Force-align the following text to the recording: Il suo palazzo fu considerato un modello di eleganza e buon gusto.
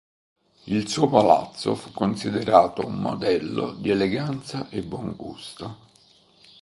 Il 0.65 0.87
suo 0.87 1.07
palazzo 1.07 1.75
fu 1.75 1.91
considerato 1.91 2.83
un 2.83 2.95
modello 2.95 3.71
di 3.73 3.91
eleganza 3.91 4.67
e 4.69 4.81
buon 4.81 5.15
gusto. 5.15 5.77